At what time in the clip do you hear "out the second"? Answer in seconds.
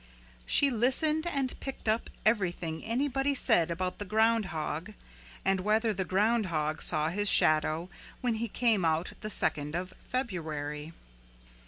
8.83-9.75